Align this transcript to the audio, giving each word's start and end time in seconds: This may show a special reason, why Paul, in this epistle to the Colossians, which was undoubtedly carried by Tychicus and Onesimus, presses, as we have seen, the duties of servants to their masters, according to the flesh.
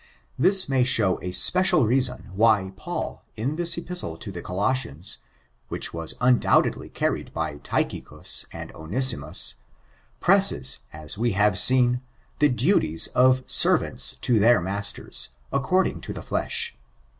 This 0.39 0.67
may 0.67 0.83
show 0.83 1.19
a 1.21 1.31
special 1.31 1.85
reason, 1.85 2.31
why 2.33 2.73
Paul, 2.75 3.23
in 3.35 3.55
this 3.55 3.77
epistle 3.77 4.17
to 4.17 4.31
the 4.31 4.41
Colossians, 4.41 5.19
which 5.67 5.93
was 5.93 6.15
undoubtedly 6.19 6.89
carried 6.89 7.31
by 7.35 7.59
Tychicus 7.59 8.47
and 8.51 8.73
Onesimus, 8.75 9.53
presses, 10.19 10.79
as 10.91 11.19
we 11.19 11.33
have 11.33 11.59
seen, 11.59 12.01
the 12.39 12.49
duties 12.49 13.09
of 13.13 13.43
servants 13.45 14.13
to 14.21 14.39
their 14.39 14.59
masters, 14.59 15.29
according 15.53 16.01
to 16.01 16.13
the 16.13 16.23
flesh. 16.23 16.75